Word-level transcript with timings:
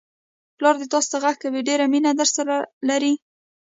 پلا 0.57 0.71
دې 0.79 0.85
تاسوته 0.93 1.17
غږ 1.23 1.35
کوي، 1.43 1.61
ډېره 1.69 1.85
مینه 1.91 2.11
درسره 2.19 2.55
لري! 2.89 3.13